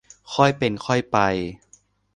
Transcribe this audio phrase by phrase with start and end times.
[0.33, 1.17] ค่อยเป็นค่อยไป